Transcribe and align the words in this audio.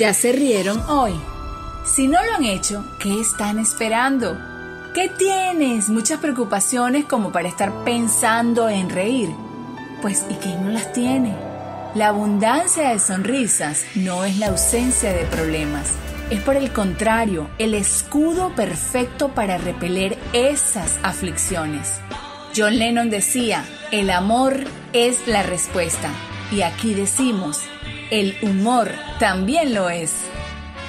¿Ya 0.00 0.14
se 0.14 0.32
rieron 0.32 0.80
hoy? 0.88 1.12
Si 1.84 2.08
no 2.08 2.24
lo 2.24 2.32
han 2.32 2.44
hecho, 2.44 2.82
¿qué 2.98 3.20
están 3.20 3.58
esperando? 3.58 4.34
¿Qué 4.94 5.10
tienes? 5.10 5.90
Muchas 5.90 6.20
preocupaciones 6.20 7.04
como 7.04 7.32
para 7.32 7.48
estar 7.48 7.84
pensando 7.84 8.70
en 8.70 8.88
reír. 8.88 9.28
Pues, 10.00 10.24
¿y 10.30 10.36
quién 10.36 10.64
no 10.64 10.70
las 10.70 10.90
tiene? 10.94 11.36
La 11.94 12.08
abundancia 12.08 12.88
de 12.88 12.98
sonrisas 12.98 13.84
no 13.94 14.24
es 14.24 14.38
la 14.38 14.46
ausencia 14.46 15.12
de 15.12 15.26
problemas. 15.26 15.88
Es 16.30 16.40
por 16.40 16.56
el 16.56 16.72
contrario, 16.72 17.50
el 17.58 17.74
escudo 17.74 18.54
perfecto 18.54 19.34
para 19.34 19.58
repeler 19.58 20.16
esas 20.32 20.98
aflicciones. 21.02 22.00
John 22.56 22.78
Lennon 22.78 23.10
decía, 23.10 23.66
el 23.90 24.08
amor 24.08 24.64
es 24.94 25.28
la 25.28 25.42
respuesta. 25.42 26.08
Y 26.50 26.62
aquí 26.62 26.94
decimos, 26.94 27.60
el 28.10 28.36
humor 28.42 28.90
también 29.18 29.74
lo 29.74 29.88
es. 29.88 30.12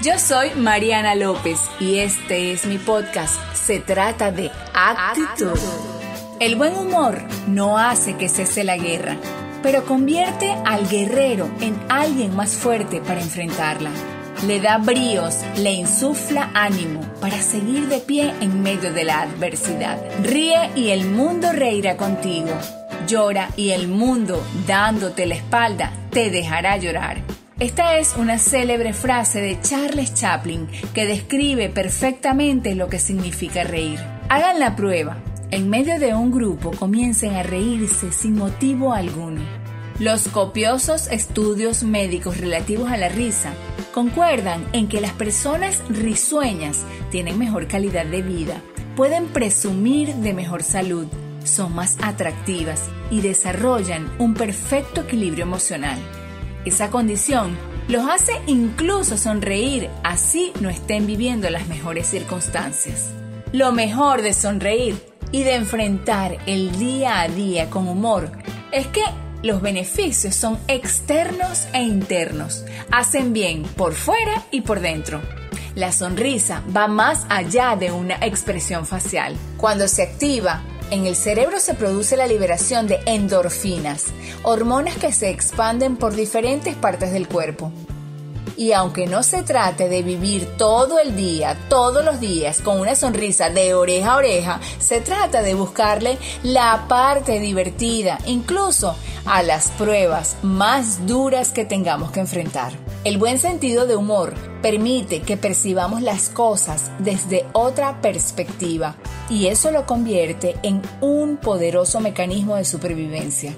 Yo 0.02 0.18
soy 0.18 0.50
Mariana 0.56 1.16
López 1.16 1.60
y 1.80 2.00
este 2.00 2.52
es 2.52 2.66
mi 2.66 2.78
podcast. 2.78 3.40
Se 3.54 3.80
trata 3.80 4.32
de 4.32 4.52
actitud. 4.74 5.60
El 6.40 6.56
buen 6.56 6.76
humor 6.76 7.22
no 7.48 7.78
hace 7.78 8.18
que 8.18 8.28
cese 8.28 8.64
la 8.64 8.78
guerra, 8.78 9.18
pero 9.62 9.86
convierte 9.86 10.56
al 10.66 10.90
guerrero 10.90 11.52
en 11.62 11.80
alguien 11.90 12.36
más 12.36 12.56
fuerte 12.56 13.00
para 13.00 13.22
enfrentarla. 13.22 13.92
Le 14.48 14.60
da 14.60 14.80
bríos, 14.80 15.36
le 15.58 15.74
insufla 15.74 16.50
ánimo 16.56 17.02
para 17.22 17.40
seguir 17.40 17.88
de 17.88 18.00
pie 18.00 18.34
en 18.42 18.64
medio 18.64 18.92
de 18.92 19.04
la 19.04 19.22
adversidad. 19.22 20.00
Ríe 20.24 20.72
y 20.76 20.90
el 20.90 21.06
mundo 21.06 21.52
reirá 21.52 21.96
contigo 21.96 22.50
llora 23.08 23.50
y 23.56 23.72
el 23.72 23.88
mundo, 23.88 24.42
dándote 24.66 25.26
la 25.26 25.36
espalda, 25.36 25.92
te 26.12 26.30
dejará 26.30 26.78
llorar. 26.78 27.22
Esta 27.60 27.98
es 27.98 28.16
una 28.18 28.38
célebre 28.38 28.94
frase 28.94 29.40
de 29.40 29.60
Charles 29.62 30.14
Chaplin 30.14 30.68
que 30.94 31.06
describe 31.06 31.70
perfectamente 31.70 32.76
lo 32.76 32.90
que 32.90 33.00
significa 33.00 33.64
reír. 33.64 34.00
Hagan 34.30 34.60
la 34.60 34.76
prueba. 34.76 35.18
En 35.52 35.70
medio 35.70 36.00
de 36.00 36.14
un 36.14 36.32
grupo 36.32 36.72
comiencen 36.72 37.36
a 37.36 37.44
reírse 37.44 38.12
sin 38.12 38.36
motivo 38.36 38.94
alguno. 38.94 39.42
Los 40.00 40.28
copiosos 40.30 41.08
estudios 41.12 41.84
médicos 41.84 42.38
relativos 42.38 42.90
a 42.90 42.98
la 42.98 43.10
risa 43.10 43.54
concuerdan 43.94 44.66
en 44.74 44.88
que 44.88 45.02
las 45.02 45.12
personas 45.12 45.84
risueñas 45.90 46.84
tienen 47.12 47.38
mejor 47.38 47.68
calidad 47.68 48.06
de 48.06 48.22
vida, 48.22 48.62
pueden 48.96 49.28
presumir 49.28 50.16
de 50.16 50.34
mejor 50.34 50.64
salud, 50.64 51.06
son 51.44 51.74
más 51.76 51.98
atractivas 52.02 52.84
y 53.10 53.22
desarrollan 53.22 54.12
un 54.20 54.34
perfecto 54.34 55.02
equilibrio 55.02 55.44
emocional. 55.44 56.00
Esa 56.66 56.90
condición 56.90 57.58
los 57.88 58.08
hace 58.08 58.34
incluso 58.48 59.18
sonreír, 59.18 59.90
así 60.04 60.54
no 60.62 60.70
estén 60.70 61.08
viviendo 61.08 61.50
las 61.50 61.68
mejores 61.68 62.08
circunstancias. 62.08 63.10
Lo 63.52 63.72
mejor 63.72 64.22
de 64.22 64.34
sonreír 64.34 64.96
y 65.32 65.44
de 65.44 65.56
enfrentar 65.56 66.38
el 66.46 66.78
día 66.78 67.22
a 67.22 67.28
día 67.28 67.70
con 67.70 67.88
humor 67.88 68.32
es 68.72 68.88
que 68.88 69.04
los 69.44 69.62
beneficios 69.62 70.36
son 70.36 70.60
externos 70.68 71.68
e 71.74 71.82
internos, 71.82 72.64
hacen 72.92 73.34
bien 73.34 73.64
por 73.64 73.94
fuera 73.94 74.44
y 74.52 74.62
por 74.62 74.80
dentro. 74.80 75.22
La 75.74 75.92
sonrisa 75.92 76.64
va 76.76 76.88
más 76.88 77.26
allá 77.30 77.76
de 77.76 77.92
una 77.92 78.16
expresión 78.22 78.86
facial. 78.86 79.36
Cuando 79.58 79.88
se 79.88 80.04
activa, 80.04 80.64
en 80.92 81.08
el 81.08 81.16
cerebro 81.16 81.60
se 81.60 81.74
produce 81.74 82.18
la 82.18 82.28
liberación 82.28 82.86
de 82.86 83.00
endorfinas, 83.06 84.08
hormonas 84.44 84.98
que 84.98 85.14
se 85.14 85.30
expanden 85.30 85.96
por 85.96 86.14
diferentes 86.14 86.76
partes 86.76 87.14
del 87.14 87.30
cuerpo. 87.30 87.72
Y 88.58 88.74
aunque 88.74 89.08
no 89.08 89.24
se 89.24 89.42
trate 89.42 89.88
de 89.88 90.04
vivir 90.04 90.46
todo 90.58 91.00
el 91.00 91.16
día, 91.16 91.58
todos 91.70 92.04
los 92.04 92.20
días, 92.20 92.62
con 92.62 92.80
una 92.80 92.96
sonrisa 92.96 93.50
de 93.50 93.74
oreja 93.74 94.14
a 94.14 94.18
oreja, 94.18 94.60
se 94.80 95.00
trata 95.00 95.42
de 95.42 95.56
buscarle 95.56 96.18
la 96.44 96.86
parte 96.90 97.40
divertida, 97.40 98.20
incluso 98.26 98.96
a 99.26 99.42
las 99.44 99.70
pruebas 99.70 100.36
más 100.44 101.08
duras 101.08 101.52
que 101.52 101.64
tengamos 101.64 102.12
que 102.12 102.20
enfrentar. 102.20 102.74
El 103.04 103.18
buen 103.18 103.40
sentido 103.40 103.88
de 103.88 103.96
humor 103.96 104.36
permite 104.62 105.24
que 105.24 105.36
percibamos 105.36 106.04
las 106.04 106.30
cosas 106.30 106.92
desde 107.00 107.48
otra 107.52 108.00
perspectiva 108.00 108.96
y 109.28 109.48
eso 109.48 109.72
lo 109.72 109.88
convierte 109.88 110.56
en 110.62 110.84
un 111.02 111.38
poderoso 111.38 112.00
mecanismo 112.00 112.58
de 112.58 112.66
supervivencia. 112.66 113.56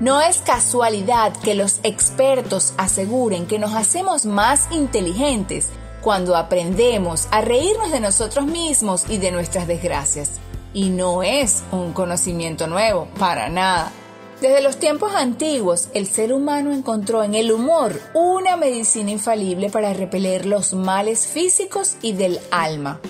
No 0.00 0.20
es 0.20 0.38
casualidad 0.38 1.32
que 1.36 1.54
los 1.54 1.78
expertos 1.84 2.74
aseguren 2.78 3.46
que 3.46 3.60
nos 3.60 3.74
hacemos 3.74 4.26
más 4.26 4.66
inteligentes 4.72 5.68
cuando 6.00 6.34
aprendemos 6.34 7.28
a 7.30 7.42
reírnos 7.42 7.92
de 7.92 8.00
nosotros 8.00 8.44
mismos 8.46 9.04
y 9.08 9.18
de 9.18 9.30
nuestras 9.30 9.68
desgracias. 9.68 10.40
Y 10.74 10.88
no 10.88 11.22
es 11.22 11.62
un 11.70 11.92
conocimiento 11.92 12.66
nuevo, 12.66 13.06
para 13.20 13.48
nada. 13.50 13.92
Desde 14.40 14.62
los 14.62 14.78
tiempos 14.78 15.14
antiguos, 15.14 15.88
el 15.92 16.06
ser 16.06 16.32
humano 16.32 16.72
encontró 16.72 17.22
en 17.22 17.34
el 17.34 17.52
humor 17.52 18.00
una 18.14 18.56
medicina 18.56 19.10
infalible 19.10 19.68
para 19.68 19.92
repeler 19.92 20.46
los 20.46 20.72
males 20.72 21.26
físicos 21.26 21.96
y 22.00 22.14
del 22.14 22.40
alma. 22.50 23.00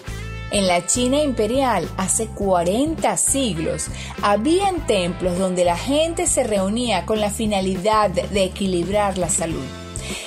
En 0.50 0.66
la 0.66 0.84
China 0.84 1.22
imperial, 1.22 1.88
hace 1.96 2.26
40 2.26 3.16
siglos, 3.16 3.86
habían 4.22 4.84
templos 4.88 5.38
donde 5.38 5.64
la 5.64 5.76
gente 5.76 6.26
se 6.26 6.42
reunía 6.42 7.06
con 7.06 7.20
la 7.20 7.30
finalidad 7.30 8.10
de 8.10 8.42
equilibrar 8.42 9.16
la 9.16 9.28
salud. 9.28 9.64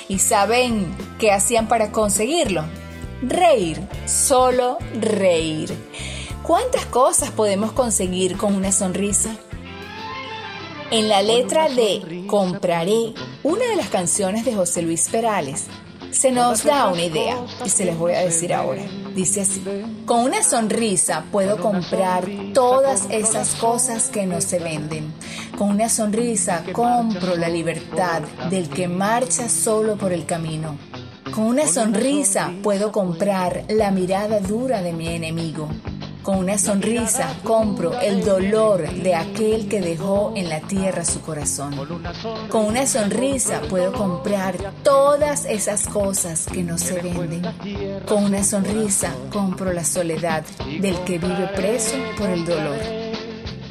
¿Y 0.08 0.20
saben 0.20 0.96
qué 1.18 1.32
hacían 1.32 1.68
para 1.68 1.92
conseguirlo? 1.92 2.64
Reír, 3.20 3.78
solo 4.06 4.78
reír. 4.98 5.76
¿Cuántas 6.42 6.86
cosas 6.86 7.30
podemos 7.30 7.72
conseguir 7.72 8.38
con 8.38 8.54
una 8.54 8.72
sonrisa? 8.72 9.36
En 10.90 11.08
la 11.08 11.22
letra 11.22 11.68
de 11.68 12.24
Compraré, 12.26 13.14
una 13.42 13.66
de 13.66 13.76
las 13.76 13.88
canciones 13.88 14.44
de 14.44 14.54
José 14.54 14.82
Luis 14.82 15.08
Perales, 15.08 15.64
se 16.10 16.30
nos 16.30 16.62
da 16.62 16.88
una 16.88 17.02
idea 17.02 17.44
y 17.64 17.68
se 17.68 17.84
les 17.84 17.98
voy 17.98 18.12
a 18.12 18.20
decir 18.20 18.52
ahora. 18.52 18.82
Dice 19.14 19.40
así, 19.40 19.62
con 20.06 20.24
una 20.24 20.42
sonrisa 20.42 21.24
puedo 21.32 21.58
comprar 21.58 22.28
todas 22.52 23.06
esas 23.10 23.54
cosas 23.56 24.08
que 24.08 24.26
no 24.26 24.40
se 24.40 24.58
venden. 24.58 25.12
Con 25.56 25.70
una 25.70 25.88
sonrisa 25.88 26.64
compro 26.72 27.36
la 27.36 27.48
libertad 27.48 28.22
del 28.50 28.68
que 28.68 28.86
marcha 28.86 29.48
solo 29.48 29.96
por 29.96 30.12
el 30.12 30.26
camino. 30.26 30.76
Con 31.34 31.44
una 31.44 31.66
sonrisa 31.66 32.52
puedo 32.62 32.92
comprar 32.92 33.64
la 33.68 33.90
mirada 33.90 34.38
dura 34.40 34.82
de 34.82 34.92
mi 34.92 35.08
enemigo. 35.08 35.68
Con 36.24 36.38
una 36.38 36.56
sonrisa 36.56 37.36
compro 37.42 38.00
el 38.00 38.24
dolor 38.24 38.90
de 38.90 39.14
aquel 39.14 39.68
que 39.68 39.82
dejó 39.82 40.32
en 40.34 40.48
la 40.48 40.60
tierra 40.62 41.04
su 41.04 41.20
corazón. 41.20 41.74
Con 42.48 42.64
una 42.64 42.86
sonrisa 42.86 43.60
puedo 43.68 43.92
comprar 43.92 44.56
todas 44.82 45.44
esas 45.44 45.86
cosas 45.86 46.46
que 46.46 46.62
no 46.62 46.78
se 46.78 46.94
venden. 47.02 47.42
Con 48.06 48.24
una 48.24 48.42
sonrisa 48.42 49.14
compro 49.30 49.70
la 49.74 49.84
soledad 49.84 50.44
del 50.80 50.98
que 51.04 51.18
vive 51.18 51.46
preso 51.54 51.96
por 52.16 52.30
el 52.30 52.46
dolor. 52.46 52.78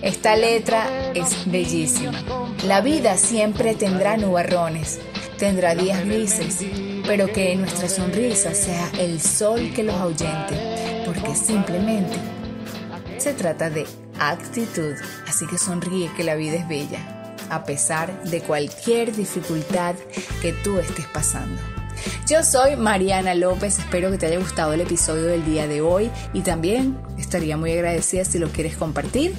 Esta 0.03 0.35
letra 0.35 1.11
es 1.15 1.49
bellísima. 1.51 2.13
La 2.67 2.81
vida 2.81 3.17
siempre 3.17 3.73
tendrá 3.73 4.15
nubarrones, 4.15 4.99
tendrá 5.39 5.73
días 5.73 6.05
grises, 6.05 6.59
pero 7.07 7.33
que 7.33 7.55
nuestra 7.55 7.89
sonrisa 7.89 8.53
sea 8.53 8.91
el 8.99 9.19
sol 9.19 9.71
que 9.73 9.81
los 9.81 9.95
ahuyente, 9.95 11.03
porque 11.07 11.35
simplemente 11.35 12.42
se 13.23 13.33
trata 13.33 13.69
de 13.69 13.85
actitud, 14.19 14.95
así 15.25 15.47
que 15.47 15.57
sonríe 15.57 16.11
que 16.17 16.25
la 16.25 16.35
vida 16.35 16.55
es 16.55 16.67
bella, 16.67 17.35
a 17.49 17.63
pesar 17.63 18.21
de 18.23 18.41
cualquier 18.41 19.15
dificultad 19.15 19.95
que 20.41 20.51
tú 20.51 20.77
estés 20.77 21.05
pasando. 21.05 21.61
Yo 22.27 22.43
soy 22.43 22.75
Mariana 22.75 23.33
López, 23.33 23.79
espero 23.79 24.11
que 24.11 24.17
te 24.17 24.25
haya 24.25 24.39
gustado 24.39 24.73
el 24.73 24.81
episodio 24.81 25.23
del 25.23 25.45
día 25.45 25.67
de 25.67 25.79
hoy 25.79 26.11
y 26.33 26.41
también 26.41 26.97
estaría 27.17 27.55
muy 27.55 27.71
agradecida 27.71 28.25
si 28.25 28.39
lo 28.39 28.49
quieres 28.49 28.75
compartir 28.75 29.33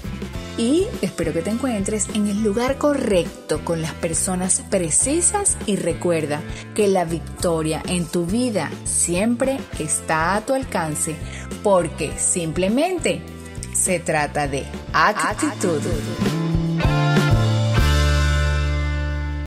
y 0.56 0.86
espero 1.02 1.34
que 1.34 1.42
te 1.42 1.50
encuentres 1.50 2.08
en 2.14 2.26
el 2.28 2.42
lugar 2.42 2.78
correcto 2.78 3.62
con 3.64 3.82
las 3.82 3.92
personas 3.92 4.62
precisas 4.70 5.58
y 5.66 5.76
recuerda 5.76 6.40
que 6.74 6.88
la 6.88 7.04
victoria 7.04 7.82
en 7.86 8.06
tu 8.06 8.24
vida 8.24 8.70
siempre 8.84 9.58
está 9.78 10.36
a 10.36 10.40
tu 10.46 10.54
alcance 10.54 11.16
porque 11.62 12.12
simplemente 12.16 13.33
se 13.74 13.98
trata 13.98 14.46
de 14.46 14.64
actitud. 14.92 16.43